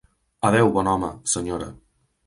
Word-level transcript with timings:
Adeu, 0.49 0.71
bon 0.79 0.91
home, 0.95 1.13
senyora. 1.35 1.73